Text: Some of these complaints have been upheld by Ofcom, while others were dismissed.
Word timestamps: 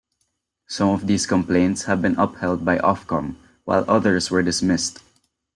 Some 0.65 0.89
of 0.89 1.05
these 1.05 1.27
complaints 1.27 1.83
have 1.83 2.01
been 2.01 2.17
upheld 2.17 2.65
by 2.65 2.79
Ofcom, 2.79 3.35
while 3.65 3.85
others 3.87 4.31
were 4.31 4.41
dismissed. 4.41 4.97